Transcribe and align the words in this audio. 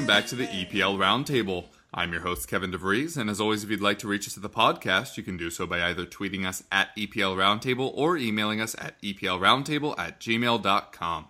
Welcome 0.00 0.16
back 0.16 0.26
to 0.26 0.34
the 0.34 0.46
EPL 0.46 0.96
Roundtable. 0.96 1.66
I'm 1.92 2.10
your 2.10 2.22
host, 2.22 2.48
Kevin 2.48 2.72
DeVries, 2.72 3.18
and 3.18 3.28
as 3.28 3.38
always, 3.38 3.62
if 3.62 3.68
you'd 3.68 3.82
like 3.82 3.98
to 3.98 4.08
reach 4.08 4.26
us 4.26 4.34
at 4.34 4.42
the 4.42 4.48
podcast, 4.48 5.18
you 5.18 5.22
can 5.22 5.36
do 5.36 5.50
so 5.50 5.66
by 5.66 5.82
either 5.82 6.06
tweeting 6.06 6.46
us 6.46 6.64
at 6.72 6.96
EPL 6.96 7.36
Roundtable 7.36 7.92
or 7.94 8.16
emailing 8.16 8.62
us 8.62 8.74
at 8.78 8.98
EPLRoundtable 9.02 9.98
at 9.98 10.18
gmail.com. 10.18 11.28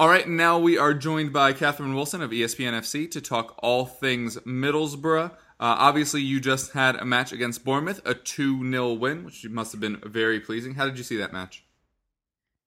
All 0.00 0.08
right, 0.08 0.28
now 0.28 0.58
we 0.58 0.78
are 0.78 0.94
joined 0.94 1.32
by 1.32 1.52
Catherine 1.52 1.94
Wilson 1.94 2.22
of 2.22 2.32
ESPN 2.32 2.72
FC 2.72 3.08
to 3.08 3.20
talk 3.20 3.54
all 3.62 3.86
things 3.86 4.36
Middlesbrough. 4.38 5.30
Uh, 5.30 5.36
obviously, 5.60 6.22
you 6.22 6.40
just 6.40 6.72
had 6.72 6.96
a 6.96 7.04
match 7.04 7.30
against 7.30 7.64
Bournemouth, 7.64 8.00
a 8.04 8.14
2 8.14 8.68
0 8.68 8.94
win, 8.94 9.22
which 9.22 9.48
must 9.48 9.70
have 9.70 9.80
been 9.80 10.00
very 10.04 10.40
pleasing. 10.40 10.74
How 10.74 10.86
did 10.86 10.98
you 10.98 11.04
see 11.04 11.18
that 11.18 11.32
match? 11.32 11.62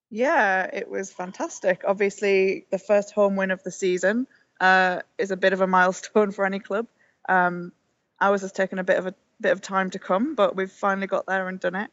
Yeah, 0.09 0.69
it 0.71 0.89
was 0.89 1.11
fantastic. 1.11 1.81
Obviously, 1.85 2.67
the 2.71 2.79
first 2.79 3.11
home 3.13 3.35
win 3.35 3.51
of 3.51 3.63
the 3.63 3.71
season 3.71 4.27
uh, 4.59 5.01
is 5.17 5.31
a 5.31 5.37
bit 5.37 5.53
of 5.53 5.61
a 5.61 5.67
milestone 5.67 6.31
for 6.31 6.45
any 6.45 6.59
club. 6.59 6.87
Um, 7.27 7.71
ours 8.19 8.41
has 8.41 8.51
taken 8.51 8.79
a 8.79 8.83
bit 8.83 8.97
of 8.97 9.07
a 9.07 9.15
bit 9.41 9.51
of 9.51 9.61
time 9.61 9.89
to 9.91 9.99
come, 9.99 10.35
but 10.35 10.55
we've 10.55 10.71
finally 10.71 11.07
got 11.07 11.25
there 11.25 11.47
and 11.47 11.59
done 11.59 11.75
it. 11.75 11.91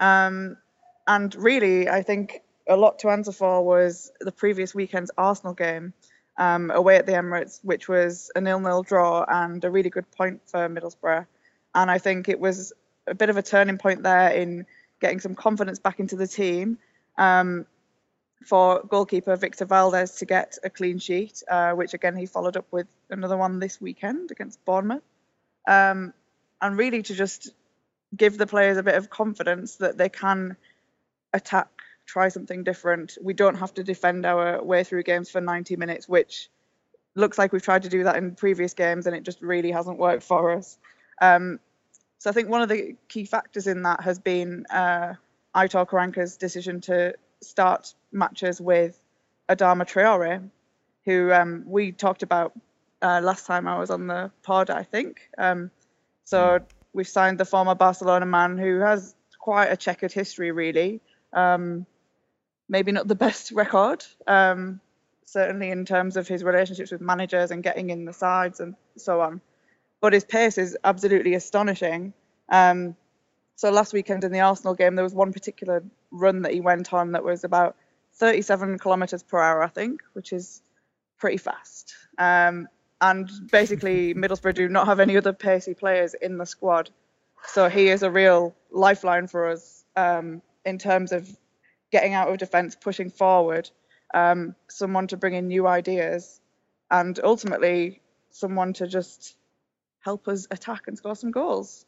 Um, 0.00 0.56
and 1.06 1.34
really, 1.34 1.88
I 1.88 2.02
think 2.02 2.42
a 2.68 2.76
lot 2.76 3.00
to 3.00 3.08
answer 3.08 3.32
for 3.32 3.64
was 3.64 4.12
the 4.20 4.32
previous 4.32 4.74
weekend's 4.74 5.10
Arsenal 5.18 5.54
game 5.54 5.92
um, 6.36 6.70
away 6.70 6.96
at 6.96 7.06
the 7.06 7.12
Emirates, 7.12 7.60
which 7.62 7.88
was 7.88 8.30
a 8.36 8.40
nil-nil 8.40 8.82
draw 8.82 9.24
and 9.28 9.64
a 9.64 9.70
really 9.70 9.90
good 9.90 10.10
point 10.12 10.40
for 10.46 10.68
Middlesbrough. 10.68 11.26
And 11.74 11.90
I 11.90 11.98
think 11.98 12.28
it 12.28 12.38
was 12.38 12.72
a 13.06 13.14
bit 13.14 13.30
of 13.30 13.36
a 13.36 13.42
turning 13.42 13.78
point 13.78 14.02
there 14.02 14.30
in 14.30 14.66
getting 15.00 15.20
some 15.20 15.34
confidence 15.34 15.78
back 15.78 15.98
into 15.98 16.16
the 16.16 16.28
team 16.28 16.78
um, 17.18 17.66
for 18.46 18.82
goalkeeper 18.88 19.36
Victor 19.36 19.64
Valdes 19.64 20.16
to 20.16 20.26
get 20.26 20.58
a 20.62 20.70
clean 20.70 20.98
sheet, 20.98 21.42
uh, 21.50 21.72
which 21.72 21.94
again 21.94 22.16
he 22.16 22.26
followed 22.26 22.56
up 22.56 22.66
with 22.70 22.86
another 23.10 23.36
one 23.36 23.58
this 23.58 23.80
weekend 23.80 24.30
against 24.30 24.64
Bournemouth, 24.64 25.02
um, 25.66 26.12
and 26.60 26.78
really 26.78 27.02
to 27.02 27.14
just 27.14 27.50
give 28.16 28.38
the 28.38 28.46
players 28.46 28.76
a 28.76 28.82
bit 28.82 28.94
of 28.94 29.10
confidence 29.10 29.76
that 29.76 29.96
they 29.96 30.08
can 30.08 30.56
attack, 31.32 31.68
try 32.06 32.28
something 32.28 32.64
different. 32.64 33.16
We 33.22 33.32
don't 33.32 33.56
have 33.56 33.74
to 33.74 33.84
defend 33.84 34.26
our 34.26 34.62
way 34.62 34.84
through 34.84 35.02
games 35.04 35.30
for 35.30 35.40
90 35.40 35.76
minutes, 35.76 36.08
which 36.08 36.50
looks 37.14 37.38
like 37.38 37.52
we've 37.52 37.62
tried 37.62 37.82
to 37.82 37.88
do 37.88 38.04
that 38.04 38.16
in 38.16 38.34
previous 38.34 38.74
games 38.74 39.06
and 39.06 39.14
it 39.14 39.22
just 39.22 39.40
really 39.42 39.70
hasn't 39.70 39.98
worked 39.98 40.22
for 40.22 40.52
us. 40.52 40.78
Um, 41.20 41.60
so 42.18 42.30
I 42.30 42.32
think 42.32 42.48
one 42.48 42.62
of 42.62 42.68
the 42.68 42.96
key 43.08 43.24
factors 43.24 43.66
in 43.66 43.82
that 43.82 44.02
has 44.02 44.18
been 44.18 44.64
uh, 44.70 45.14
Aitor 45.54 45.86
Karanka's 45.86 46.36
decision 46.36 46.80
to 46.82 47.14
start 47.42 47.94
matches 48.10 48.60
with 48.60 49.00
Adama 49.48 49.86
Traore, 49.86 50.48
who 51.04 51.32
um, 51.32 51.64
we 51.66 51.92
talked 51.92 52.22
about 52.22 52.52
uh, 53.02 53.20
last 53.22 53.46
time 53.46 53.66
I 53.66 53.78
was 53.78 53.90
on 53.90 54.06
the 54.06 54.30
pod, 54.42 54.70
I 54.70 54.84
think. 54.84 55.28
Um, 55.36 55.70
so 56.24 56.60
we've 56.92 57.08
signed 57.08 57.38
the 57.38 57.44
former 57.44 57.74
Barcelona 57.74 58.26
man 58.26 58.58
who 58.58 58.80
has 58.80 59.14
quite 59.38 59.66
a 59.66 59.76
checkered 59.76 60.12
history, 60.12 60.52
really. 60.52 61.00
Um, 61.32 61.86
maybe 62.68 62.92
not 62.92 63.08
the 63.08 63.14
best 63.26 63.52
record, 63.52 64.04
um, 64.26 64.80
certainly 65.24 65.70
in 65.70 65.84
terms 65.84 66.16
of 66.16 66.28
his 66.28 66.44
relationships 66.44 66.92
with 66.92 67.00
managers 67.00 67.50
and 67.50 67.62
getting 67.62 67.90
in 67.90 68.04
the 68.04 68.12
sides 68.12 68.60
and 68.60 68.76
so 68.96 69.20
on. 69.20 69.40
But 70.00 70.12
his 70.12 70.24
pace 70.24 70.58
is 70.58 70.76
absolutely 70.82 71.34
astonishing. 71.34 72.12
Um, 72.48 72.96
so 73.56 73.70
last 73.70 73.92
weekend 73.92 74.24
in 74.24 74.32
the 74.32 74.40
Arsenal 74.40 74.74
game, 74.74 74.94
there 74.94 75.04
was 75.04 75.14
one 75.14 75.32
particular 75.32 75.82
run 76.10 76.42
that 76.42 76.52
he 76.52 76.60
went 76.60 76.92
on 76.92 77.12
that 77.12 77.24
was 77.24 77.44
about 77.44 77.76
37 78.14 78.78
kilometers 78.78 79.22
per 79.22 79.40
hour, 79.40 79.62
I 79.62 79.68
think, 79.68 80.02
which 80.14 80.32
is 80.32 80.62
pretty 81.18 81.36
fast. 81.36 81.94
Um, 82.18 82.68
and 83.00 83.30
basically, 83.50 84.14
Middlesbrough 84.14 84.54
do 84.54 84.68
not 84.68 84.86
have 84.86 85.00
any 85.00 85.16
other 85.16 85.32
pacey 85.32 85.74
players 85.74 86.14
in 86.14 86.38
the 86.38 86.46
squad, 86.46 86.90
so 87.44 87.68
he 87.68 87.88
is 87.88 88.02
a 88.02 88.10
real 88.10 88.54
lifeline 88.70 89.26
for 89.26 89.48
us 89.48 89.84
um, 89.96 90.40
in 90.64 90.78
terms 90.78 91.12
of 91.12 91.28
getting 91.90 92.14
out 92.14 92.28
of 92.28 92.38
defence, 92.38 92.76
pushing 92.76 93.10
forward, 93.10 93.68
um, 94.14 94.54
someone 94.68 95.08
to 95.08 95.16
bring 95.16 95.34
in 95.34 95.48
new 95.48 95.66
ideas, 95.66 96.40
and 96.90 97.18
ultimately 97.22 98.00
someone 98.30 98.72
to 98.74 98.86
just 98.86 99.36
help 100.00 100.28
us 100.28 100.46
attack 100.50 100.82
and 100.86 100.96
score 100.96 101.16
some 101.16 101.30
goals. 101.30 101.84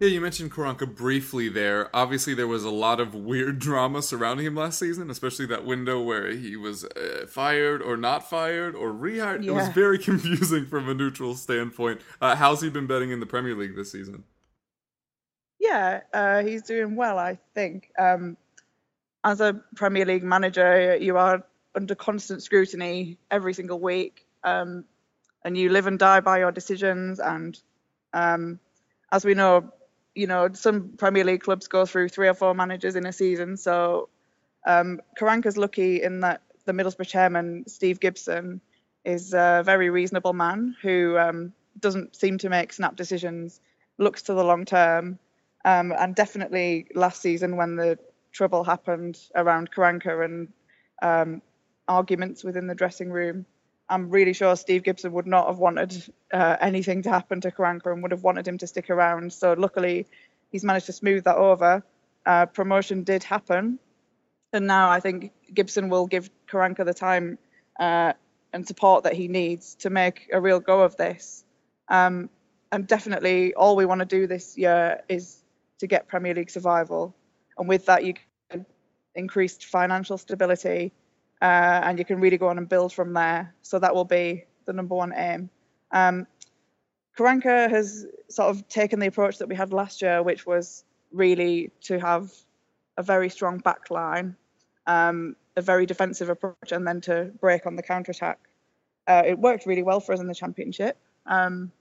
Yeah, 0.00 0.08
you 0.08 0.22
mentioned 0.22 0.50
Karanka 0.50 0.96
briefly 0.96 1.50
there. 1.50 1.94
Obviously, 1.94 2.32
there 2.32 2.48
was 2.48 2.64
a 2.64 2.70
lot 2.70 3.00
of 3.00 3.14
weird 3.14 3.58
drama 3.60 4.00
surrounding 4.00 4.46
him 4.46 4.56
last 4.56 4.78
season, 4.78 5.10
especially 5.10 5.44
that 5.46 5.66
window 5.66 6.00
where 6.00 6.30
he 6.32 6.56
was 6.56 6.84
uh, 6.84 7.26
fired 7.28 7.82
or 7.82 7.98
not 7.98 8.28
fired 8.28 8.74
or 8.74 8.92
rehired. 8.92 9.44
It 9.44 9.50
was 9.50 9.68
very 9.68 9.98
confusing 10.10 10.64
from 10.64 10.88
a 10.88 10.94
neutral 10.94 11.34
standpoint. 11.34 12.00
Uh, 12.18 12.34
how's 12.34 12.62
he 12.62 12.70
been 12.70 12.86
betting 12.86 13.10
in 13.10 13.20
the 13.20 13.26
Premier 13.26 13.54
League 13.54 13.76
this 13.76 13.92
season? 13.92 14.24
Yeah, 15.58 16.00
uh, 16.14 16.42
he's 16.42 16.62
doing 16.62 16.96
well, 16.96 17.18
I 17.18 17.38
think. 17.54 17.90
Um, 17.98 18.38
as 19.22 19.42
a 19.42 19.60
Premier 19.76 20.06
League 20.06 20.24
manager, 20.24 20.96
you 20.96 21.18
are 21.18 21.44
under 21.74 21.94
constant 21.94 22.42
scrutiny 22.42 23.18
every 23.30 23.52
single 23.52 23.78
week, 23.78 24.24
um, 24.44 24.86
and 25.44 25.58
you 25.58 25.68
live 25.68 25.86
and 25.86 25.98
die 25.98 26.20
by 26.20 26.38
your 26.38 26.52
decisions. 26.52 27.20
And 27.20 27.60
um, 28.14 28.58
as 29.12 29.26
we 29.26 29.34
know, 29.34 29.70
you 30.14 30.26
know 30.26 30.48
some 30.52 30.90
Premier 30.96 31.24
League 31.24 31.42
clubs 31.42 31.68
go 31.68 31.86
through 31.86 32.08
three 32.08 32.28
or 32.28 32.34
four 32.34 32.54
managers 32.54 32.96
in 32.96 33.06
a 33.06 33.12
season. 33.12 33.56
So 33.56 34.08
um, 34.66 35.00
Karanka's 35.18 35.56
lucky 35.56 36.02
in 36.02 36.20
that 36.20 36.42
the 36.66 36.72
Middlesbrough 36.72 37.06
chairman, 37.08 37.64
Steve 37.66 38.00
Gibson, 38.00 38.60
is 39.04 39.32
a 39.34 39.62
very 39.64 39.90
reasonable 39.90 40.32
man 40.32 40.76
who 40.82 41.16
um, 41.18 41.52
doesn't 41.78 42.14
seem 42.14 42.38
to 42.38 42.48
make 42.48 42.72
snap 42.72 42.96
decisions, 42.96 43.60
looks 43.98 44.22
to 44.22 44.34
the 44.34 44.44
long 44.44 44.64
term. 44.64 45.18
Um, 45.64 45.92
and 45.92 46.14
definitely 46.14 46.86
last 46.94 47.20
season 47.20 47.56
when 47.56 47.76
the 47.76 47.98
trouble 48.32 48.64
happened 48.64 49.18
around 49.34 49.70
Karanka 49.70 50.24
and 50.24 50.48
um, 51.02 51.42
arguments 51.88 52.44
within 52.44 52.66
the 52.66 52.74
dressing 52.74 53.10
room, 53.10 53.44
I'm 53.90 54.08
really 54.08 54.32
sure 54.32 54.54
Steve 54.54 54.84
Gibson 54.84 55.12
would 55.12 55.26
not 55.26 55.48
have 55.48 55.58
wanted 55.58 56.02
uh, 56.32 56.56
anything 56.60 57.02
to 57.02 57.10
happen 57.10 57.40
to 57.40 57.50
Karanka 57.50 57.92
and 57.92 58.02
would 58.02 58.12
have 58.12 58.22
wanted 58.22 58.46
him 58.46 58.56
to 58.58 58.66
stick 58.66 58.88
around. 58.88 59.32
So 59.32 59.54
luckily, 59.54 60.06
he's 60.52 60.62
managed 60.62 60.86
to 60.86 60.92
smooth 60.92 61.24
that 61.24 61.36
over. 61.36 61.82
Uh, 62.24 62.46
promotion 62.46 63.02
did 63.02 63.24
happen, 63.24 63.80
and 64.52 64.66
now 64.66 64.90
I 64.90 65.00
think 65.00 65.32
Gibson 65.52 65.88
will 65.88 66.06
give 66.06 66.30
Karanka 66.48 66.84
the 66.84 66.94
time 66.94 67.38
uh, 67.80 68.12
and 68.52 68.66
support 68.66 69.04
that 69.04 69.14
he 69.14 69.26
needs 69.26 69.74
to 69.76 69.90
make 69.90 70.28
a 70.32 70.40
real 70.40 70.60
go 70.60 70.82
of 70.82 70.96
this. 70.96 71.44
Um, 71.88 72.30
and 72.70 72.86
definitely, 72.86 73.54
all 73.54 73.74
we 73.74 73.86
want 73.86 74.00
to 74.00 74.04
do 74.04 74.28
this 74.28 74.56
year 74.56 75.00
is 75.08 75.42
to 75.78 75.88
get 75.88 76.06
Premier 76.06 76.34
League 76.34 76.50
survival, 76.50 77.14
and 77.58 77.68
with 77.68 77.86
that, 77.86 78.04
you 78.04 78.14
increased 79.14 79.64
financial 79.64 80.18
stability, 80.18 80.92
uh, 81.42 81.80
and 81.84 81.98
you 81.98 82.04
can 82.04 82.20
really 82.20 82.38
go 82.38 82.48
on 82.48 82.58
and 82.58 82.68
build 82.68 82.92
from 82.92 83.12
there. 83.12 83.54
So 83.62 83.78
that 83.78 83.94
will 83.94 84.04
be 84.04 84.44
the 84.66 84.72
number 84.72 84.94
one 84.94 85.12
aim. 85.16 85.50
Um, 85.90 86.26
Karanka 87.18 87.68
has 87.70 88.06
sort 88.28 88.50
of 88.50 88.68
taken 88.68 89.00
the 89.00 89.06
approach 89.06 89.38
that 89.38 89.48
we 89.48 89.54
had 89.54 89.72
last 89.72 90.00
year, 90.02 90.22
which 90.22 90.46
was 90.46 90.84
really 91.12 91.70
to 91.82 91.98
have 91.98 92.32
a 92.96 93.02
very 93.02 93.28
strong 93.28 93.58
back 93.58 93.90
line, 93.90 94.36
um, 94.86 95.36
a 95.56 95.62
very 95.62 95.86
defensive 95.86 96.28
approach, 96.28 96.72
and 96.72 96.86
then 96.86 97.00
to 97.02 97.30
break 97.40 97.66
on 97.66 97.76
the 97.76 97.82
counter 97.82 98.12
attack. 98.12 98.38
Uh, 99.06 99.22
it 99.26 99.38
worked 99.38 99.66
really 99.66 99.82
well 99.82 100.00
for 100.00 100.12
us 100.12 100.20
in 100.20 100.28
the 100.28 100.34
championship. 100.34 100.96
Um, 101.26 101.72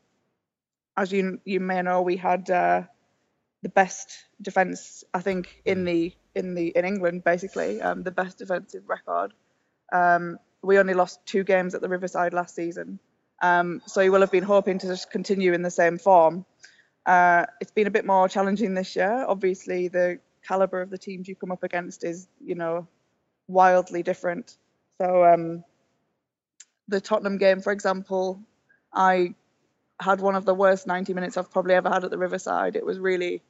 as 0.97 1.11
you 1.11 1.39
you 1.45 1.59
may 1.59 1.81
know, 1.81 2.01
we 2.01 2.17
had 2.17 2.49
uh, 2.49 2.83
the 3.61 3.69
best 3.69 4.25
defense, 4.41 5.03
I 5.13 5.21
think, 5.21 5.61
in 5.65 5.85
the 5.85 6.13
in 6.35 6.55
the 6.55 6.67
in 6.75 6.85
England, 6.85 7.23
basically, 7.23 7.81
um, 7.81 8.03
the 8.03 8.11
best 8.11 8.37
defensive 8.37 8.83
record. 8.87 9.33
Um, 9.91 10.39
we 10.61 10.77
only 10.77 10.93
lost 10.93 11.25
two 11.25 11.43
games 11.43 11.73
at 11.75 11.81
the 11.81 11.89
Riverside 11.89 12.33
last 12.33 12.55
season, 12.55 12.99
um, 13.41 13.81
so 13.85 14.01
you 14.01 14.11
will 14.11 14.21
have 14.21 14.31
been 14.31 14.43
hoping 14.43 14.77
to 14.79 14.87
just 14.87 15.09
continue 15.09 15.53
in 15.53 15.61
the 15.61 15.71
same 15.71 15.97
form. 15.97 16.45
Uh, 17.05 17.45
it's 17.61 17.71
been 17.71 17.87
a 17.87 17.91
bit 17.91 18.05
more 18.05 18.27
challenging 18.27 18.73
this 18.73 18.95
year. 18.95 19.25
Obviously, 19.27 19.87
the 19.87 20.19
caliber 20.47 20.81
of 20.81 20.89
the 20.89 20.97
teams 20.97 21.27
you 21.27 21.35
come 21.35 21.51
up 21.51 21.63
against 21.63 22.03
is, 22.03 22.27
you 22.43 22.55
know, 22.55 22.87
wildly 23.47 24.03
different. 24.03 24.57
So 25.01 25.25
um, 25.25 25.63
the 26.87 27.01
Tottenham 27.01 27.37
game, 27.37 27.61
for 27.61 27.71
example, 27.71 28.41
I 28.93 29.33
had 29.99 30.21
one 30.21 30.35
of 30.35 30.45
the 30.45 30.53
worst 30.53 30.87
90 30.87 31.13
minutes 31.13 31.37
I've 31.37 31.51
probably 31.51 31.75
ever 31.75 31.89
had 31.89 32.03
at 32.03 32.11
the 32.11 32.17
Riverside. 32.17 32.75
It 32.75 32.85
was 32.85 32.99
really 32.99 33.41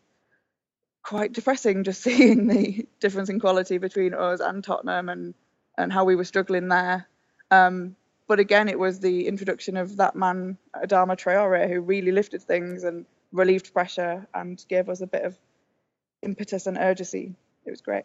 quite 1.03 1.33
depressing 1.33 1.83
just 1.83 2.01
seeing 2.03 2.47
the 2.47 2.85
difference 2.99 3.29
in 3.29 3.39
quality 3.39 3.77
between 3.77 4.13
us 4.13 4.39
and 4.39 4.63
Tottenham 4.63 5.09
and 5.09 5.33
and 5.79 5.91
how 5.91 6.03
we 6.03 6.15
were 6.15 6.25
struggling 6.25 6.67
there. 6.67 7.07
Um, 7.49 7.95
but 8.27 8.39
again, 8.39 8.67
it 8.67 8.77
was 8.77 8.99
the 8.99 9.27
introduction 9.27 9.75
of 9.77 9.97
that 9.97 10.15
man 10.15 10.57
Adama 10.75 11.17
Traore 11.17 11.67
who 11.67 11.81
really 11.81 12.11
lifted 12.11 12.43
things 12.43 12.83
and 12.83 13.05
relieved 13.31 13.73
pressure 13.73 14.27
and 14.33 14.63
gave 14.69 14.89
us 14.89 15.01
a 15.01 15.07
bit 15.07 15.23
of 15.23 15.37
impetus 16.21 16.67
and 16.67 16.77
urgency. 16.77 17.33
It 17.65 17.71
was 17.71 17.81
great. 17.81 18.03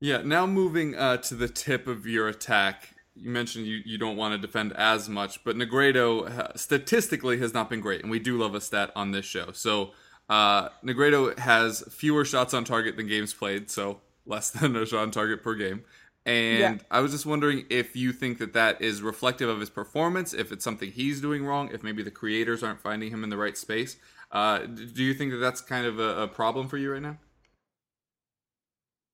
Yeah. 0.00 0.22
Now 0.22 0.46
moving 0.46 0.94
uh, 0.94 1.16
to 1.18 1.34
the 1.34 1.48
tip 1.48 1.86
of 1.86 2.06
your 2.06 2.28
attack, 2.28 2.94
you 3.14 3.30
mentioned 3.30 3.66
you, 3.66 3.80
you 3.86 3.96
don't 3.96 4.16
want 4.16 4.34
to 4.34 4.38
defend 4.38 4.74
as 4.74 5.08
much, 5.08 5.42
but 5.42 5.56
Negredo 5.56 6.58
statistically 6.58 7.38
has 7.38 7.54
not 7.54 7.70
been 7.70 7.80
great, 7.80 8.02
and 8.02 8.10
we 8.10 8.18
do 8.18 8.36
love 8.36 8.54
a 8.54 8.60
stat 8.60 8.90
on 8.94 9.12
this 9.12 9.24
show. 9.24 9.52
So 9.52 9.92
uh, 10.28 10.68
Negredo 10.84 11.38
has 11.38 11.82
fewer 11.90 12.26
shots 12.26 12.52
on 12.52 12.64
target 12.64 12.96
than 12.98 13.06
games 13.06 13.32
played, 13.32 13.70
so 13.70 14.00
less 14.26 14.50
than 14.60 14.76
a 14.76 14.86
shot 14.86 15.02
on 15.02 15.10
target 15.10 15.42
per 15.42 15.54
game. 15.54 15.84
And 16.24 16.58
yeah. 16.58 16.76
I 16.90 17.00
was 17.00 17.12
just 17.12 17.24
wondering 17.24 17.66
if 17.70 17.94
you 17.94 18.12
think 18.12 18.38
that 18.38 18.52
that 18.54 18.82
is 18.82 19.00
reflective 19.00 19.48
of 19.48 19.60
his 19.60 19.70
performance, 19.70 20.34
if 20.34 20.50
it's 20.50 20.64
something 20.64 20.90
he's 20.90 21.20
doing 21.20 21.44
wrong, 21.44 21.70
if 21.72 21.84
maybe 21.84 22.02
the 22.02 22.10
creators 22.10 22.64
aren't 22.64 22.80
finding 22.80 23.12
him 23.12 23.22
in 23.22 23.30
the 23.30 23.36
right 23.36 23.56
space. 23.56 23.96
Uh, 24.32 24.58
do 24.58 25.04
you 25.04 25.14
think 25.14 25.30
that 25.30 25.38
that's 25.38 25.60
kind 25.60 25.86
of 25.86 26.00
a, 26.00 26.22
a 26.22 26.28
problem 26.28 26.68
for 26.68 26.78
you 26.78 26.92
right 26.92 27.02
now? 27.02 27.16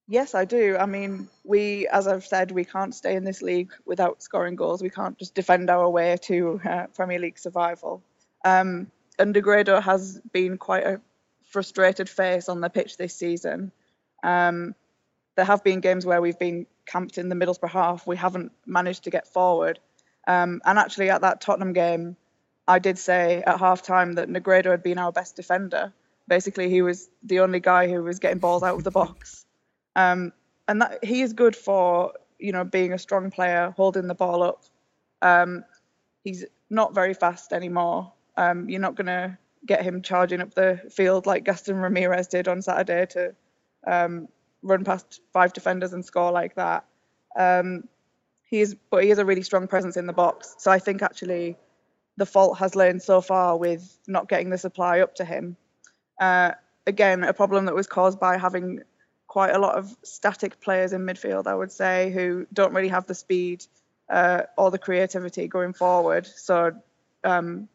Yes, 0.07 0.35
I 0.35 0.43
do. 0.43 0.75
I 0.77 0.85
mean, 0.85 1.29
we, 1.43 1.87
as 1.87 2.07
I've 2.07 2.25
said, 2.25 2.51
we 2.51 2.65
can't 2.65 2.93
stay 2.93 3.15
in 3.15 3.23
this 3.23 3.41
league 3.41 3.71
without 3.85 4.21
scoring 4.21 4.55
goals. 4.55 4.81
We 4.81 4.89
can't 4.89 5.17
just 5.17 5.33
defend 5.33 5.69
our 5.69 5.89
way 5.89 6.17
to 6.23 6.59
uh, 6.65 6.87
Premier 6.87 7.19
League 7.19 7.39
survival. 7.39 8.01
Um, 8.43 8.91
and 9.17 9.33
Negredo 9.33 9.81
has 9.81 10.19
been 10.31 10.57
quite 10.57 10.83
a 10.83 10.99
frustrated 11.45 12.09
face 12.09 12.49
on 12.49 12.59
the 12.59 12.69
pitch 12.69 12.97
this 12.97 13.15
season. 13.15 13.71
Um, 14.23 14.75
there 15.35 15.45
have 15.45 15.63
been 15.63 15.79
games 15.79 16.05
where 16.05 16.21
we've 16.21 16.39
been 16.39 16.65
camped 16.85 17.17
in 17.17 17.29
the 17.29 17.35
Middlesbrough 17.35 17.69
half. 17.69 18.05
We 18.05 18.17
haven't 18.17 18.51
managed 18.65 19.05
to 19.05 19.09
get 19.09 19.27
forward. 19.27 19.79
Um, 20.27 20.61
and 20.65 20.79
actually, 20.79 21.09
at 21.09 21.21
that 21.21 21.41
Tottenham 21.41 21.73
game, 21.73 22.15
I 22.67 22.79
did 22.79 22.97
say 22.97 23.43
at 23.45 23.59
half 23.59 23.81
time 23.81 24.13
that 24.13 24.29
Negredo 24.29 24.71
had 24.71 24.83
been 24.83 24.97
our 24.97 25.11
best 25.11 25.35
defender. 25.35 25.91
Basically, 26.27 26.69
he 26.69 26.81
was 26.81 27.09
the 27.23 27.41
only 27.41 27.59
guy 27.59 27.89
who 27.89 28.01
was 28.03 28.19
getting 28.19 28.39
balls 28.39 28.63
out 28.63 28.75
of 28.75 28.83
the 28.83 28.91
box. 28.91 29.45
Um, 29.95 30.31
and 30.67 30.81
that 30.81 31.03
he 31.03 31.21
is 31.21 31.33
good 31.33 31.55
for 31.55 32.13
you 32.39 32.51
know 32.51 32.63
being 32.63 32.93
a 32.93 32.99
strong 32.99 33.31
player, 33.31 33.73
holding 33.75 34.07
the 34.07 34.15
ball 34.15 34.43
up. 34.43 34.63
Um, 35.21 35.65
he's 36.23 36.45
not 36.69 36.95
very 36.95 37.13
fast 37.13 37.53
anymore. 37.53 38.13
Um, 38.37 38.69
you're 38.69 38.81
not 38.81 38.95
going 38.95 39.07
to 39.07 39.37
get 39.65 39.83
him 39.83 40.01
charging 40.01 40.41
up 40.41 40.53
the 40.53 40.81
field 40.91 41.25
like 41.25 41.43
Gaston 41.43 41.77
Ramirez 41.77 42.27
did 42.27 42.47
on 42.47 42.61
Saturday 42.61 43.05
to 43.07 43.35
um, 43.85 44.27
run 44.63 44.83
past 44.83 45.21
five 45.31 45.53
defenders 45.53 45.93
and 45.93 46.03
score 46.03 46.31
like 46.31 46.55
that. 46.55 46.85
Um, 47.35 47.87
he's 48.43 48.75
but 48.89 49.03
he 49.03 49.09
has 49.09 49.19
a 49.19 49.25
really 49.25 49.43
strong 49.43 49.67
presence 49.67 49.97
in 49.97 50.07
the 50.07 50.13
box. 50.13 50.55
So 50.57 50.71
I 50.71 50.79
think 50.79 51.01
actually 51.01 51.57
the 52.17 52.25
fault 52.25 52.59
has 52.59 52.75
lain 52.75 52.99
so 52.99 53.21
far 53.21 53.57
with 53.57 53.97
not 54.07 54.29
getting 54.29 54.49
the 54.49 54.57
supply 54.57 54.99
up 54.99 55.15
to 55.15 55.25
him. 55.25 55.57
Uh, 56.19 56.51
again, 56.85 57.23
a 57.23 57.33
problem 57.33 57.65
that 57.65 57.75
was 57.75 57.87
caused 57.87 58.19
by 58.19 58.37
having 58.37 58.81
quite 59.27 59.55
a 59.55 59.59
lot 59.59 59.75
of 59.75 59.95
static 60.03 60.61
players 60.61 60.93
in 60.93 61.01
midfield, 61.01 61.47
I 61.47 61.55
would 61.55 61.71
say, 61.71 62.11
who 62.11 62.45
don't 62.53 62.73
really 62.73 62.89
have 62.89 63.07
the 63.07 63.15
speed 63.15 63.65
uh, 64.09 64.43
or 64.57 64.69
the 64.69 64.77
creativity 64.77 65.47
going 65.47 65.73
forward. 65.73 66.27
So 66.27 66.73
um, 67.23 67.67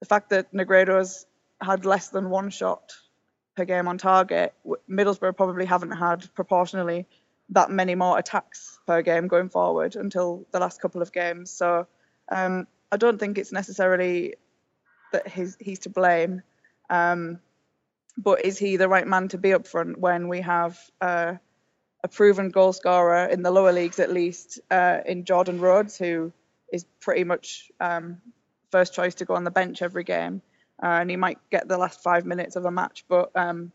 the 0.00 0.06
fact 0.06 0.30
that 0.30 0.52
Negredo's 0.52 1.26
had 1.60 1.84
less 1.84 2.08
than 2.08 2.30
one 2.30 2.50
shot 2.50 2.92
per 3.56 3.64
game 3.64 3.88
on 3.88 3.98
target, 3.98 4.54
Middlesbrough 4.88 5.36
probably 5.36 5.64
haven't 5.64 5.92
had 5.92 6.32
proportionally 6.34 7.06
that 7.50 7.70
many 7.70 7.94
more 7.94 8.18
attacks 8.18 8.78
per 8.86 9.02
game 9.02 9.28
going 9.28 9.48
forward 9.48 9.96
until 9.96 10.46
the 10.52 10.60
last 10.60 10.80
couple 10.80 11.02
of 11.02 11.12
games. 11.12 11.50
So 11.50 11.86
um, 12.30 12.66
I 12.92 12.96
don't 12.96 13.18
think 13.18 13.38
it's 13.38 13.52
necessarily 13.52 14.34
that 15.12 15.28
he's, 15.28 15.56
he's 15.60 15.80
to 15.80 15.90
blame. 15.90 16.42
Um, 16.88 17.40
but 18.16 18.44
is 18.44 18.58
he 18.58 18.76
the 18.76 18.88
right 18.88 19.06
man 19.06 19.28
to 19.28 19.38
be 19.38 19.52
up 19.52 19.66
front 19.66 19.98
when 19.98 20.28
we 20.28 20.40
have 20.42 20.78
uh, 21.00 21.34
a 22.02 22.08
proven 22.08 22.50
goal 22.50 22.72
scorer 22.72 23.26
in 23.26 23.42
the 23.42 23.50
lower 23.50 23.72
leagues 23.72 23.98
at 23.98 24.12
least 24.12 24.60
uh, 24.70 24.98
in 25.06 25.24
Jordan 25.24 25.60
Rhodes, 25.60 25.96
who 25.96 26.32
is 26.72 26.84
pretty 27.00 27.24
much 27.24 27.70
um, 27.80 28.20
first 28.70 28.94
choice 28.94 29.16
to 29.16 29.24
go 29.24 29.34
on 29.34 29.44
the 29.44 29.50
bench 29.50 29.82
every 29.82 30.04
game, 30.04 30.42
and 30.82 31.10
he 31.10 31.16
might 31.16 31.38
get 31.50 31.68
the 31.68 31.78
last 31.78 32.02
five 32.02 32.24
minutes 32.24 32.56
of 32.56 32.64
a 32.64 32.70
match. 32.70 33.04
But 33.08 33.30
um, 33.34 33.72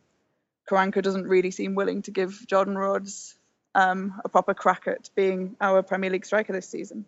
Karanka 0.70 1.02
doesn't 1.02 1.28
really 1.28 1.52
seem 1.52 1.76
willing 1.76 2.02
to 2.04 2.12
give 2.12 2.46
Jordan 2.48 2.78
Rhodes 2.78 3.38
um, 3.76 4.20
a 4.24 4.30
proper 4.30 4.54
crack 4.54 4.88
at 4.88 5.10
being 5.16 5.56
our 5.62 5.84
Premier 5.84 6.10
League 6.10 6.26
striker 6.26 6.54
this 6.54 6.68
season. 6.68 7.06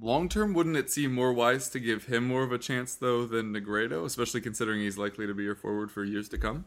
Long 0.00 0.28
term, 0.28 0.54
wouldn't 0.54 0.76
it 0.76 0.90
seem 0.90 1.14
more 1.14 1.32
wise 1.32 1.68
to 1.70 1.78
give 1.78 2.06
him 2.06 2.26
more 2.26 2.42
of 2.42 2.50
a 2.50 2.58
chance 2.58 2.96
though 2.96 3.26
than 3.26 3.54
Negredo, 3.54 4.04
especially 4.04 4.40
considering 4.40 4.80
he's 4.80 4.98
likely 4.98 5.26
to 5.26 5.34
be 5.34 5.44
your 5.44 5.54
forward 5.54 5.90
for 5.90 6.04
years 6.04 6.28
to 6.30 6.38
come? 6.38 6.64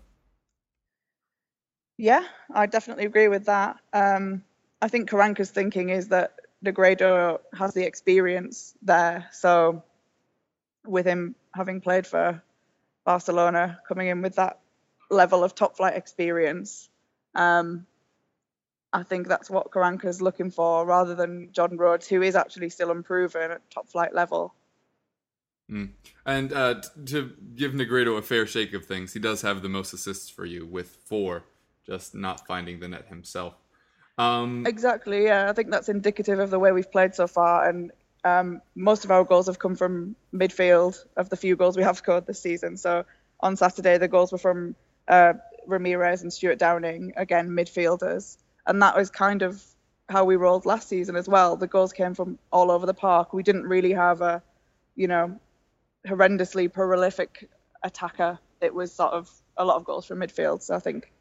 Yeah, 1.98 2.24
I 2.54 2.68
definitely 2.68 3.06
agree 3.06 3.28
with 3.28 3.46
that. 3.46 3.78
Um, 3.92 4.44
I 4.82 4.88
think 4.88 5.10
Karanka's 5.10 5.50
thinking 5.50 5.90
is 5.90 6.08
that 6.10 6.36
Negredo 6.64 7.40
has 7.54 7.74
the 7.74 7.84
experience 7.84 8.76
there, 8.82 9.28
so 9.34 9.84
with 10.86 11.06
him 11.06 11.36
having 11.54 11.82
played 11.82 12.08
for 12.08 12.42
Barcelona, 13.08 13.80
coming 13.88 14.10
in 14.10 14.22
with 14.22 14.36
that 14.36 14.60
level 15.10 15.42
of 15.42 15.56
top 15.56 15.78
flight 15.78 15.96
experience, 15.96 16.90
um, 17.36 17.88
I 18.92 19.04
think 19.04 19.30
that's 19.30 19.50
what 19.50 19.72
Karanka's 19.72 20.22
looking 20.22 20.52
for 20.52 20.86
rather 20.86 21.16
than 21.16 21.48
John 21.54 21.78
Rhodes, 21.78 22.06
who 22.06 22.22
is 22.22 22.36
actually 22.36 22.68
still 22.68 22.92
unproven 22.92 23.52
at 23.52 23.62
top 23.72 23.88
flight 23.88 24.14
level. 24.14 24.54
Mm. 25.72 25.92
And 26.26 26.52
uh, 26.52 26.82
to 27.06 27.32
give 27.56 27.72
Negredo 27.72 28.18
a 28.18 28.22
fair 28.22 28.46
shake 28.46 28.74
of 28.74 28.86
things, 28.86 29.14
he 29.14 29.22
does 29.22 29.42
have 29.42 29.62
the 29.62 29.70
most 29.70 29.94
assists 29.94 30.30
for 30.30 30.44
you 30.44 30.66
with 30.66 30.98
four, 31.06 31.46
just 31.86 32.14
not 32.14 32.46
finding 32.46 32.82
the 32.82 32.90
net 32.90 33.06
himself. 33.08 33.54
Um, 34.18 34.66
exactly, 34.68 35.24
yeah. 35.24 35.50
I 35.50 35.54
think 35.54 35.72
that's 35.72 35.88
indicative 35.88 36.40
of 36.40 36.50
the 36.50 36.60
way 36.60 36.74
we've 36.74 36.92
played 36.92 37.16
so 37.16 37.26
far. 37.26 37.70
And 37.70 37.92
um, 38.28 38.62
most 38.76 39.06
of 39.06 39.12
our 39.12 39.24
goals 39.24 39.48
have 39.48 39.60
come 39.60 39.76
from 39.76 40.16
midfield 40.34 40.98
of 41.16 41.30
the 41.30 41.38
few 41.38 41.56
goals 41.56 41.78
we 41.78 41.84
have 41.84 41.98
scored 41.98 42.26
this 42.26 42.42
season. 42.42 42.78
So 42.78 43.06
on 43.40 43.56
Saturday, 43.56 43.98
the 43.98 44.08
goals 44.08 44.32
were 44.32 44.38
from 44.38 44.76
uh, 45.08 45.34
Ramirez 45.66 46.22
and 46.24 46.34
Stuart 46.34 46.60
Downing, 46.60 47.14
again, 47.16 47.50
midfielders 47.50 48.38
and 48.68 48.82
that 48.82 48.96
was 48.96 49.10
kind 49.10 49.42
of 49.42 49.64
how 50.10 50.26
we 50.26 50.36
rolled 50.36 50.66
last 50.66 50.88
season 50.88 51.16
as 51.16 51.28
well. 51.28 51.56
The 51.56 51.68
goals 51.68 51.94
came 51.94 52.14
from 52.14 52.38
all 52.52 52.70
over 52.70 52.86
the 52.86 52.94
park. 52.94 53.34
We 53.34 53.44
didn't 53.44 53.64
really 53.64 53.94
have 53.94 54.22
a, 54.22 54.44
you 54.96 55.08
know, 55.08 55.40
horrendously 56.06 56.72
prolific 56.72 57.50
attacker. 57.82 58.40
It 58.62 58.74
was 58.74 58.92
sort 58.92 59.14
of 59.14 59.32
a 59.56 59.66
lot 59.66 59.78
of 59.78 59.86
goals 59.86 60.06
from 60.06 60.20
midfield. 60.20 60.62
So 60.62 60.76
I 60.76 60.80
think 60.80 61.12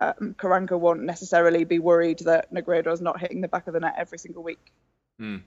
um, 0.00 0.34
Karanka 0.38 0.78
won't 0.78 1.02
necessarily 1.02 1.64
be 1.64 1.78
worried 1.78 2.20
that 2.20 2.52
Negredo 2.52 2.92
is 2.92 3.00
not 3.00 3.20
hitting 3.20 3.40
the 3.40 3.48
back 3.48 3.66
of 3.66 3.74
the 3.74 3.80
net 3.80 3.94
every 3.96 4.18
single 4.18 4.42
week. 4.42 4.72
Hmm. 5.18 5.38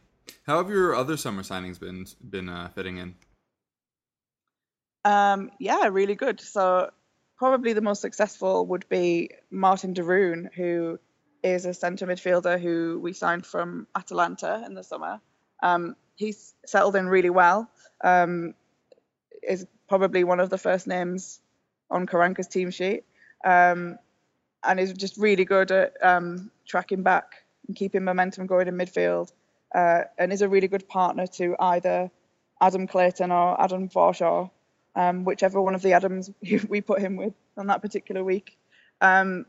How 0.43 0.57
have 0.57 0.69
your 0.69 0.95
other 0.95 1.17
summer 1.17 1.43
signings 1.43 1.79
been 1.79 2.05
been 2.27 2.49
uh, 2.49 2.69
fitting 2.69 2.97
in? 2.97 3.15
Um, 5.03 5.51
yeah, 5.59 5.87
really 5.87 6.15
good. 6.15 6.39
So 6.39 6.91
probably 7.37 7.73
the 7.73 7.81
most 7.81 8.01
successful 8.01 8.67
would 8.67 8.87
be 8.89 9.31
Martin 9.49 9.93
de 9.93 10.03
Roon, 10.03 10.49
who 10.55 10.99
is 11.43 11.65
a 11.65 11.73
centre 11.73 12.05
midfielder 12.05 12.59
who 12.59 12.99
we 13.01 13.13
signed 13.13 13.45
from 13.45 13.87
Atalanta 13.95 14.63
in 14.65 14.75
the 14.75 14.83
summer. 14.83 15.19
Um, 15.63 15.95
he's 16.15 16.53
settled 16.65 16.95
in 16.95 17.07
really 17.07 17.29
well. 17.31 17.69
Um, 18.03 18.53
is 19.41 19.65
probably 19.89 20.23
one 20.23 20.39
of 20.39 20.49
the 20.49 20.57
first 20.57 20.87
names 20.87 21.39
on 21.89 22.05
Karanka's 22.05 22.47
team 22.47 22.71
sheet, 22.71 23.03
um, 23.43 23.97
and 24.63 24.79
is 24.79 24.93
just 24.93 25.17
really 25.17 25.45
good 25.45 25.71
at 25.71 25.93
um, 26.01 26.51
tracking 26.67 27.03
back 27.03 27.43
and 27.67 27.75
keeping 27.75 28.03
momentum 28.03 28.45
going 28.45 28.67
in 28.67 28.75
midfield, 28.75 29.31
uh, 29.73 30.03
and 30.17 30.31
is 30.31 30.41
a 30.41 30.49
really 30.49 30.67
good 30.67 30.87
partner 30.87 31.27
to 31.27 31.55
either 31.59 32.11
Adam 32.59 32.87
Clayton 32.87 33.31
or 33.31 33.59
Adam 33.59 33.89
Forshaw, 33.89 34.49
um, 34.95 35.23
whichever 35.23 35.61
one 35.61 35.75
of 35.75 35.81
the 35.81 35.93
Adams 35.93 36.31
we 36.69 36.81
put 36.81 37.01
him 37.01 37.15
with 37.15 37.33
on 37.57 37.67
that 37.67 37.81
particular 37.81 38.23
week. 38.23 38.57
Um, 38.99 39.45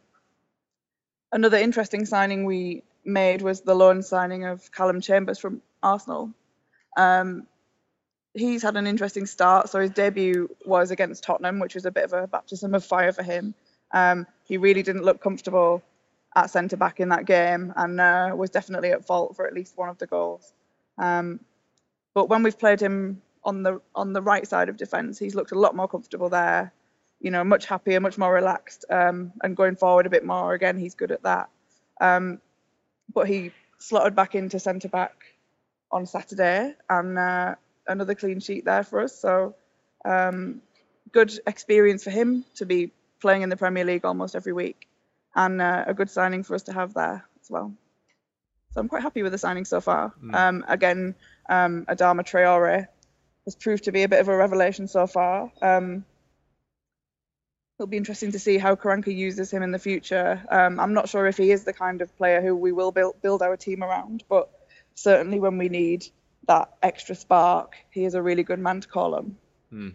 another 1.30 1.58
interesting 1.58 2.06
signing 2.06 2.44
we 2.44 2.82
made 3.04 3.42
was 3.42 3.60
the 3.60 3.74
loan 3.74 4.02
signing 4.02 4.44
of 4.44 4.70
Calum 4.72 5.00
Chambers 5.00 5.38
from 5.38 5.60
Arsenal. 5.82 6.30
Um, 6.96 7.46
he's 8.34 8.62
had 8.62 8.76
an 8.76 8.86
interesting 8.86 9.26
start. 9.26 9.68
So 9.68 9.80
his 9.80 9.90
debut 9.90 10.48
was 10.64 10.90
against 10.90 11.24
Tottenham, 11.24 11.58
which 11.58 11.74
was 11.74 11.84
a 11.84 11.90
bit 11.90 12.04
of 12.04 12.12
a 12.12 12.26
baptism 12.26 12.74
of 12.74 12.84
fire 12.84 13.12
for 13.12 13.22
him. 13.22 13.54
Um, 13.92 14.26
he 14.44 14.56
really 14.56 14.82
didn't 14.82 15.04
look 15.04 15.20
comfortable 15.20 15.82
at 16.34 16.50
centre 16.50 16.76
back 16.76 17.00
in 17.00 17.10
that 17.10 17.26
game 17.26 17.72
and 17.76 18.00
uh, 18.00 18.32
was 18.34 18.50
definitely 18.50 18.90
at 18.90 19.04
fault 19.04 19.36
for 19.36 19.46
at 19.46 19.54
least 19.54 19.76
one 19.76 19.88
of 19.88 19.98
the 19.98 20.06
goals. 20.06 20.52
Um, 20.98 21.40
but 22.14 22.28
when 22.28 22.42
we've 22.42 22.58
played 22.58 22.80
him 22.80 23.22
on 23.44 23.62
the 23.62 23.80
on 23.94 24.12
the 24.12 24.22
right 24.22 24.46
side 24.46 24.68
of 24.68 24.76
defence, 24.76 25.18
he's 25.18 25.34
looked 25.34 25.52
a 25.52 25.58
lot 25.58 25.74
more 25.74 25.88
comfortable 25.88 26.28
there. 26.28 26.72
You 27.20 27.30
know, 27.30 27.44
much 27.44 27.66
happier, 27.66 28.00
much 28.00 28.18
more 28.18 28.32
relaxed, 28.32 28.84
um, 28.90 29.32
and 29.42 29.56
going 29.56 29.76
forward 29.76 30.06
a 30.06 30.10
bit 30.10 30.24
more. 30.24 30.54
Again, 30.54 30.78
he's 30.78 30.94
good 30.94 31.12
at 31.12 31.22
that. 31.22 31.48
Um, 32.00 32.40
but 33.12 33.28
he 33.28 33.52
slotted 33.78 34.14
back 34.14 34.34
into 34.34 34.58
centre 34.58 34.88
back 34.88 35.14
on 35.90 36.06
Saturday, 36.06 36.74
and 36.88 37.18
uh, 37.18 37.54
another 37.86 38.14
clean 38.14 38.40
sheet 38.40 38.64
there 38.64 38.82
for 38.82 39.00
us. 39.00 39.16
So 39.18 39.54
um, 40.04 40.62
good 41.12 41.32
experience 41.46 42.04
for 42.04 42.10
him 42.10 42.44
to 42.56 42.66
be 42.66 42.92
playing 43.20 43.42
in 43.42 43.48
the 43.48 43.56
Premier 43.56 43.84
League 43.84 44.04
almost 44.04 44.34
every 44.34 44.52
week, 44.52 44.88
and 45.34 45.60
uh, 45.60 45.84
a 45.86 45.94
good 45.94 46.10
signing 46.10 46.42
for 46.42 46.54
us 46.54 46.64
to 46.64 46.72
have 46.72 46.94
there 46.94 47.24
as 47.42 47.50
well. 47.50 47.72
So 48.72 48.80
I'm 48.80 48.88
quite 48.88 49.02
happy 49.02 49.22
with 49.22 49.32
the 49.32 49.38
signing 49.38 49.64
so 49.64 49.80
far. 49.80 50.14
Mm. 50.22 50.34
Um, 50.34 50.64
again, 50.66 51.14
um, 51.48 51.84
Adama 51.86 52.20
Traore 52.20 52.86
has 53.44 53.54
proved 53.54 53.84
to 53.84 53.92
be 53.92 54.02
a 54.02 54.08
bit 54.08 54.20
of 54.20 54.28
a 54.28 54.36
revelation 54.36 54.88
so 54.88 55.06
far. 55.06 55.52
Um, 55.60 56.04
it'll 57.78 57.88
be 57.88 57.96
interesting 57.96 58.32
to 58.32 58.38
see 58.38 58.58
how 58.58 58.76
Karanka 58.76 59.14
uses 59.14 59.50
him 59.50 59.62
in 59.62 59.72
the 59.72 59.78
future. 59.78 60.42
Um, 60.50 60.80
I'm 60.80 60.94
not 60.94 61.08
sure 61.08 61.26
if 61.26 61.36
he 61.36 61.50
is 61.50 61.64
the 61.64 61.72
kind 61.72 62.00
of 62.00 62.16
player 62.16 62.40
who 62.40 62.56
we 62.56 62.72
will 62.72 62.92
build 62.92 63.20
build 63.20 63.42
our 63.42 63.56
team 63.56 63.82
around, 63.82 64.24
but 64.28 64.50
certainly 64.94 65.40
when 65.40 65.58
we 65.58 65.68
need 65.68 66.06
that 66.46 66.74
extra 66.82 67.14
spark, 67.14 67.76
he 67.90 68.04
is 68.04 68.14
a 68.14 68.22
really 68.22 68.42
good 68.42 68.58
man 68.58 68.80
to 68.80 68.88
call 68.88 69.16
him. 69.16 69.36
Hmm. 69.70 69.88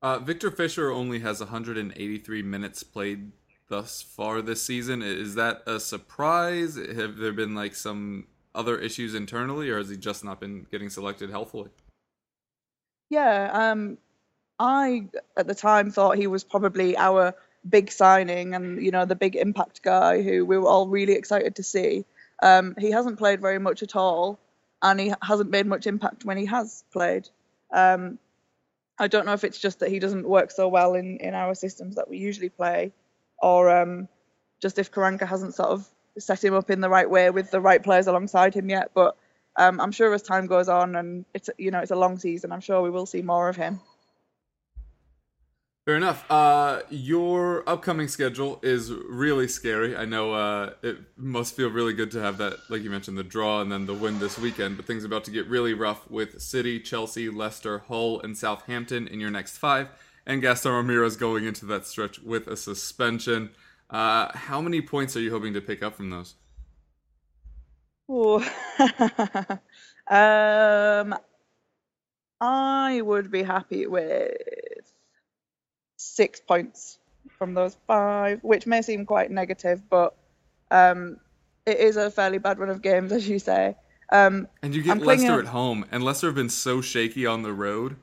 Uh, 0.00 0.18
Viktor 0.20 0.50
Fischer 0.50 0.92
only 0.92 1.20
has 1.20 1.40
183 1.40 2.42
minutes 2.42 2.82
played 2.82 3.32
thus 3.68 4.02
far 4.02 4.42
this 4.42 4.62
season. 4.62 5.02
Is 5.02 5.34
that 5.34 5.62
a 5.66 5.78
surprise? 5.78 6.76
Have 6.76 7.16
there 7.16 7.32
been 7.32 7.54
like 7.54 7.74
some 7.74 8.26
other 8.54 8.78
issues 8.78 9.14
internally, 9.14 9.70
or 9.70 9.78
has 9.78 9.88
he 9.88 9.96
just 9.96 10.24
not 10.24 10.40
been 10.40 10.66
getting 10.70 10.90
selected 10.90 11.30
healthfully? 11.30 11.70
Yeah, 13.10 13.50
um, 13.52 13.98
I 14.58 15.08
at 15.36 15.46
the 15.46 15.54
time 15.54 15.90
thought 15.90 16.18
he 16.18 16.26
was 16.26 16.44
probably 16.44 16.96
our 16.96 17.34
big 17.68 17.90
signing 17.90 18.54
and 18.54 18.82
you 18.82 18.90
know 18.90 19.04
the 19.04 19.16
big 19.16 19.36
impact 19.36 19.82
guy 19.82 20.22
who 20.22 20.44
we 20.44 20.58
were 20.58 20.68
all 20.68 20.88
really 20.88 21.14
excited 21.14 21.56
to 21.56 21.62
see. 21.62 22.04
Um, 22.42 22.74
he 22.78 22.90
hasn't 22.90 23.18
played 23.18 23.40
very 23.40 23.58
much 23.58 23.82
at 23.82 23.96
all, 23.96 24.38
and 24.82 25.00
he 25.00 25.12
hasn't 25.22 25.50
made 25.50 25.66
much 25.66 25.86
impact 25.86 26.24
when 26.24 26.36
he 26.36 26.46
has 26.46 26.84
played. 26.92 27.28
Um, 27.72 28.18
I 28.98 29.08
don't 29.08 29.26
know 29.26 29.32
if 29.32 29.44
it's 29.44 29.58
just 29.58 29.80
that 29.80 29.90
he 29.90 29.98
doesn't 29.98 30.28
work 30.28 30.50
so 30.50 30.68
well 30.68 30.94
in, 30.94 31.18
in 31.18 31.34
our 31.34 31.54
systems 31.54 31.96
that 31.96 32.08
we 32.08 32.18
usually 32.18 32.48
play, 32.48 32.92
or 33.42 33.70
um, 33.70 34.08
just 34.60 34.78
if 34.78 34.90
Karanka 34.90 35.26
hasn't 35.26 35.54
sort 35.54 35.70
of 35.70 35.88
set 36.18 36.42
him 36.42 36.54
up 36.54 36.70
in 36.70 36.80
the 36.80 36.88
right 36.88 37.08
way 37.08 37.30
with 37.30 37.50
the 37.50 37.60
right 37.60 37.82
players 37.82 38.06
alongside 38.06 38.54
him 38.54 38.68
yet. 38.68 38.90
But 38.94 39.16
um, 39.56 39.80
I'm 39.80 39.92
sure 39.92 40.12
as 40.14 40.22
time 40.22 40.46
goes 40.46 40.68
on 40.68 40.96
and 40.96 41.24
it's 41.34 41.50
you 41.58 41.70
know 41.70 41.80
it's 41.80 41.90
a 41.90 41.96
long 41.96 42.18
season, 42.18 42.52
I'm 42.52 42.60
sure 42.60 42.82
we 42.82 42.90
will 42.90 43.06
see 43.06 43.22
more 43.22 43.48
of 43.48 43.56
him. 43.56 43.80
Fair 45.88 45.96
enough. 45.96 46.30
Uh, 46.30 46.82
your 46.90 47.66
upcoming 47.66 48.08
schedule 48.08 48.60
is 48.62 48.92
really 48.92 49.48
scary. 49.48 49.96
I 49.96 50.04
know 50.04 50.34
uh, 50.34 50.74
it 50.82 50.98
must 51.16 51.56
feel 51.56 51.70
really 51.70 51.94
good 51.94 52.10
to 52.10 52.20
have 52.20 52.36
that, 52.36 52.58
like 52.68 52.82
you 52.82 52.90
mentioned, 52.90 53.16
the 53.16 53.24
draw 53.24 53.62
and 53.62 53.72
then 53.72 53.86
the 53.86 53.94
win 53.94 54.18
this 54.18 54.38
weekend. 54.38 54.76
But 54.76 54.84
things 54.84 55.02
are 55.02 55.06
about 55.06 55.24
to 55.24 55.30
get 55.30 55.46
really 55.46 55.72
rough 55.72 56.10
with 56.10 56.42
City, 56.42 56.78
Chelsea, 56.78 57.30
Leicester, 57.30 57.78
Hull, 57.78 58.20
and 58.20 58.36
Southampton 58.36 59.08
in 59.08 59.18
your 59.18 59.30
next 59.30 59.56
five, 59.56 59.88
and 60.28 60.42
Gaston 60.42 60.72
Ramirez 60.72 61.16
going 61.16 61.46
into 61.46 61.64
that 61.66 61.86
stretch 61.86 62.20
with 62.20 62.46
a 62.46 62.56
suspension. 62.56 63.50
Uh, 63.90 64.30
how 64.36 64.60
many 64.60 64.82
points 64.82 65.16
are 65.16 65.20
you 65.20 65.30
hoping 65.30 65.54
to 65.54 65.60
pick 65.62 65.82
up 65.82 65.96
from 65.96 66.10
those? 66.10 66.34
um, 70.06 71.14
I 72.40 73.00
would 73.02 73.30
be 73.30 73.42
happy 73.42 73.86
with 73.86 74.32
six 75.96 76.40
points 76.40 76.98
from 77.30 77.54
those 77.54 77.76
five, 77.86 78.40
which 78.42 78.66
may 78.66 78.82
seem 78.82 79.06
quite 79.06 79.30
negative, 79.30 79.82
but 79.88 80.14
um, 80.70 81.16
it 81.64 81.78
is 81.78 81.96
a 81.96 82.10
fairly 82.10 82.38
bad 82.38 82.58
run 82.58 82.68
of 82.68 82.82
games, 82.82 83.12
as 83.12 83.26
you 83.26 83.38
say. 83.38 83.74
Um, 84.10 84.46
and 84.62 84.74
you 84.74 84.82
get 84.82 84.98
Leicester 84.98 85.38
at 85.38 85.46
home, 85.46 85.86
and 85.90 86.02
Leicester 86.02 86.26
have 86.28 86.36
been 86.36 86.50
so 86.50 86.82
shaky 86.82 87.24
on 87.26 87.42
the 87.42 87.52
road. 87.52 87.96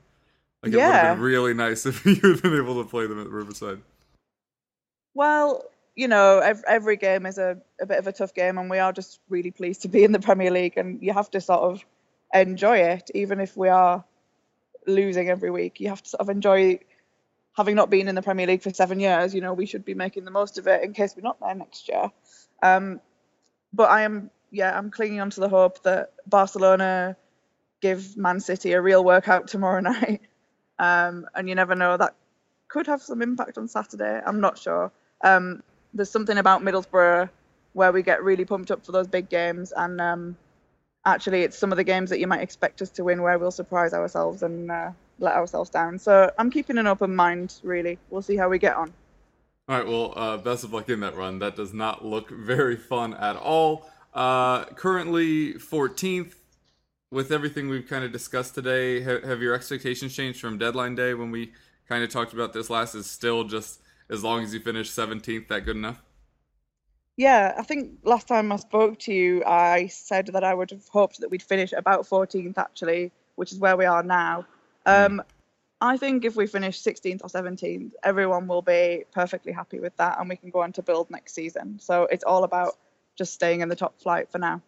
Like 0.62 0.72
it 0.72 0.78
yeah. 0.78 0.86
would 0.86 0.94
have 0.94 1.16
been 1.16 1.24
really 1.24 1.54
nice 1.54 1.86
if 1.86 2.04
you 2.04 2.14
had 2.14 2.42
been 2.42 2.56
able 2.56 2.82
to 2.82 2.88
play 2.88 3.06
them 3.06 3.20
at 3.20 3.28
Riverside. 3.28 3.80
Well, 5.14 5.64
you 5.94 6.08
know, 6.08 6.40
every, 6.40 6.64
every 6.68 6.96
game 6.96 7.24
is 7.24 7.38
a, 7.38 7.58
a 7.80 7.86
bit 7.86 7.98
of 7.98 8.06
a 8.06 8.12
tough 8.12 8.34
game, 8.34 8.58
and 8.58 8.68
we 8.68 8.78
are 8.78 8.92
just 8.92 9.20
really 9.28 9.50
pleased 9.50 9.82
to 9.82 9.88
be 9.88 10.04
in 10.04 10.12
the 10.12 10.20
Premier 10.20 10.50
League, 10.50 10.76
and 10.76 11.02
you 11.02 11.12
have 11.12 11.30
to 11.30 11.40
sort 11.40 11.60
of 11.60 11.84
enjoy 12.34 12.78
it, 12.78 13.10
even 13.14 13.40
if 13.40 13.56
we 13.56 13.68
are 13.68 14.04
losing 14.86 15.30
every 15.30 15.50
week. 15.50 15.80
You 15.80 15.88
have 15.88 16.02
to 16.02 16.08
sort 16.10 16.20
of 16.20 16.28
enjoy 16.28 16.80
having 17.56 17.74
not 17.74 17.90
been 17.90 18.06
in 18.06 18.14
the 18.14 18.22
Premier 18.22 18.46
League 18.46 18.62
for 18.62 18.70
seven 18.70 19.00
years, 19.00 19.34
you 19.34 19.40
know, 19.40 19.54
we 19.54 19.66
should 19.66 19.84
be 19.84 19.94
making 19.94 20.24
the 20.24 20.30
most 20.30 20.58
of 20.58 20.66
it 20.66 20.82
in 20.82 20.92
case 20.92 21.14
we're 21.16 21.22
not 21.22 21.40
there 21.40 21.54
next 21.54 21.88
year. 21.88 22.10
Um, 22.62 23.00
but 23.72 23.90
I 23.90 24.02
am, 24.02 24.30
yeah, 24.50 24.76
I'm 24.76 24.90
clinging 24.90 25.20
on 25.20 25.30
to 25.30 25.40
the 25.40 25.48
hope 25.48 25.82
that 25.82 26.12
Barcelona 26.26 27.16
give 27.80 28.16
Man 28.16 28.40
City 28.40 28.72
a 28.72 28.82
real 28.82 29.02
workout 29.02 29.48
tomorrow 29.48 29.80
night. 29.80 30.20
Um, 30.78 31.26
and 31.34 31.48
you 31.48 31.54
never 31.54 31.74
know, 31.74 31.96
that 31.96 32.14
could 32.68 32.86
have 32.86 33.02
some 33.02 33.22
impact 33.22 33.58
on 33.58 33.68
Saturday. 33.68 34.20
I'm 34.24 34.40
not 34.40 34.58
sure. 34.58 34.92
Um, 35.22 35.62
there's 35.94 36.10
something 36.10 36.38
about 36.38 36.62
Middlesbrough 36.62 37.28
where 37.72 37.92
we 37.92 38.02
get 38.02 38.22
really 38.22 38.44
pumped 38.44 38.70
up 38.70 38.84
for 38.84 38.92
those 38.92 39.06
big 39.06 39.28
games. 39.28 39.72
And 39.76 40.00
um, 40.00 40.36
actually, 41.04 41.42
it's 41.42 41.58
some 41.58 41.72
of 41.72 41.76
the 41.76 41.84
games 41.84 42.10
that 42.10 42.18
you 42.18 42.26
might 42.26 42.40
expect 42.40 42.82
us 42.82 42.90
to 42.90 43.04
win 43.04 43.22
where 43.22 43.38
we'll 43.38 43.50
surprise 43.50 43.92
ourselves 43.92 44.42
and 44.42 44.70
uh, 44.70 44.90
let 45.18 45.34
ourselves 45.34 45.70
down. 45.70 45.98
So 45.98 46.30
I'm 46.38 46.50
keeping 46.50 46.78
an 46.78 46.86
open 46.86 47.14
mind, 47.14 47.54
really. 47.62 47.98
We'll 48.10 48.22
see 48.22 48.36
how 48.36 48.48
we 48.48 48.58
get 48.58 48.76
on. 48.76 48.92
All 49.68 49.76
right, 49.76 49.86
well, 49.86 50.12
uh, 50.16 50.36
best 50.36 50.64
of 50.64 50.72
luck 50.72 50.88
in 50.88 51.00
that 51.00 51.16
run. 51.16 51.40
That 51.40 51.56
does 51.56 51.74
not 51.74 52.04
look 52.04 52.30
very 52.30 52.76
fun 52.76 53.14
at 53.14 53.36
all. 53.36 53.90
Uh, 54.14 54.64
currently 54.64 55.54
14th. 55.54 56.34
With 57.16 57.32
everything 57.32 57.70
we've 57.70 57.88
kind 57.88 58.04
of 58.04 58.12
discussed 58.12 58.54
today, 58.54 59.00
have, 59.00 59.24
have 59.24 59.40
your 59.40 59.54
expectations 59.54 60.14
changed 60.14 60.38
from 60.38 60.58
deadline 60.58 60.94
day 60.94 61.14
when 61.14 61.30
we 61.30 61.54
kind 61.88 62.04
of 62.04 62.10
talked 62.10 62.34
about 62.34 62.52
this 62.52 62.68
last? 62.68 62.94
Is 62.94 63.06
still 63.06 63.44
just 63.44 63.80
as 64.10 64.22
long 64.22 64.44
as 64.44 64.52
you 64.52 64.60
finish 64.60 64.90
17th, 64.90 65.48
that 65.48 65.64
good 65.64 65.76
enough? 65.76 66.02
Yeah, 67.16 67.54
I 67.56 67.62
think 67.62 68.00
last 68.04 68.28
time 68.28 68.52
I 68.52 68.56
spoke 68.56 68.98
to 68.98 69.14
you, 69.14 69.42
I 69.46 69.86
said 69.86 70.26
that 70.26 70.44
I 70.44 70.52
would 70.52 70.70
have 70.72 70.86
hoped 70.88 71.20
that 71.20 71.30
we'd 71.30 71.42
finish 71.42 71.72
about 71.72 72.06
14th, 72.06 72.58
actually, 72.58 73.12
which 73.36 73.50
is 73.50 73.58
where 73.58 73.78
we 73.78 73.86
are 73.86 74.02
now. 74.02 74.44
Um, 74.84 75.22
I 75.80 75.96
think 75.96 76.26
if 76.26 76.36
we 76.36 76.46
finish 76.46 76.82
16th 76.82 77.24
or 77.24 77.30
17th, 77.30 77.92
everyone 78.02 78.46
will 78.46 78.60
be 78.60 79.04
perfectly 79.10 79.52
happy 79.52 79.80
with 79.80 79.96
that, 79.96 80.20
and 80.20 80.28
we 80.28 80.36
can 80.36 80.50
go 80.50 80.60
on 80.60 80.70
to 80.74 80.82
build 80.82 81.10
next 81.10 81.32
season. 81.32 81.78
So 81.80 82.02
it's 82.10 82.24
all 82.24 82.44
about 82.44 82.76
just 83.16 83.32
staying 83.32 83.62
in 83.62 83.70
the 83.70 83.76
top 83.76 83.98
flight 84.02 84.30
for 84.30 84.36
now. 84.36 84.60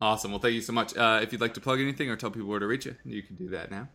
Awesome. 0.00 0.30
Well, 0.30 0.40
thank 0.40 0.54
you 0.54 0.62
so 0.62 0.72
much. 0.72 0.96
Uh, 0.96 1.20
if 1.22 1.32
you'd 1.32 1.40
like 1.40 1.54
to 1.54 1.60
plug 1.60 1.80
anything 1.80 2.08
or 2.08 2.16
tell 2.16 2.30
people 2.30 2.48
where 2.48 2.58
to 2.58 2.66
reach 2.66 2.86
you, 2.86 2.96
you 3.04 3.22
can 3.22 3.36
do 3.36 3.48
that 3.50 3.70
now. 3.70 3.88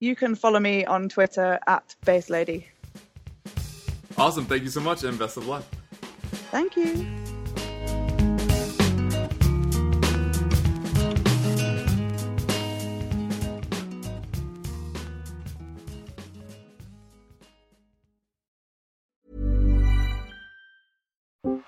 You 0.00 0.14
can 0.14 0.34
follow 0.34 0.60
me 0.60 0.84
on 0.84 1.08
Twitter 1.08 1.58
at 1.66 1.94
BassLady. 2.04 2.66
Awesome. 4.18 4.44
Thank 4.44 4.64
you 4.64 4.68
so 4.70 4.80
much, 4.80 5.02
and 5.02 5.18
best 5.18 5.36
of 5.36 5.46
luck. 5.46 5.64
Thank 6.50 6.76
you. 6.76 7.06